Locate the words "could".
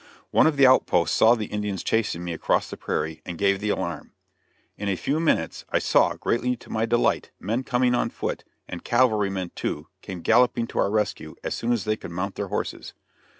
11.97-12.09